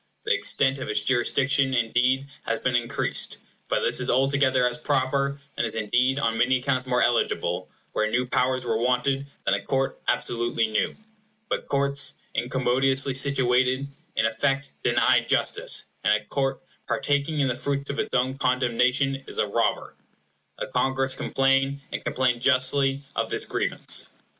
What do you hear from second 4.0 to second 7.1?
altogether as proper, and is indeed on many accounts more